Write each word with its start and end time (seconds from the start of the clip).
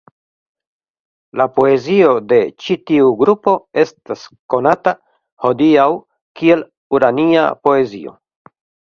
La 1.39 1.45
poezio 1.57 2.13
de 2.29 2.37
ĉi 2.63 2.77
tiu 2.91 3.11
grupo 3.19 3.53
estas 3.81 4.23
konata 4.53 4.93
hodiaŭ 5.45 5.85
kiel 6.41 6.65
"urania 6.99 7.45
poezio. 7.69 8.15